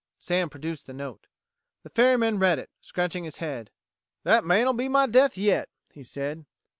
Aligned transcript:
Sam 0.17 0.49
produced 0.49 0.87
the 0.87 0.93
note. 0.93 1.27
The 1.83 1.91
ferryman 1.91 2.39
read 2.39 2.57
it, 2.57 2.71
scratching 2.81 3.23
his 3.23 3.37
head. 3.37 3.69
"That 4.23 4.43
man'll 4.43 4.73
be 4.73 4.89
my 4.89 5.05
death 5.05 5.37
yet," 5.37 5.69
he 5.91 6.01
said. 6.01 6.45